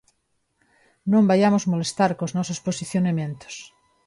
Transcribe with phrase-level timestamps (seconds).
[1.11, 3.55] Non vaiamos molestar cos nosos posicionamentos.